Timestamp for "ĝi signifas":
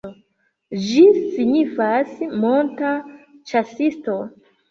0.85-2.15